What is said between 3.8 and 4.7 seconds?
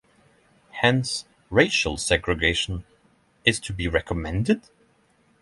recommended.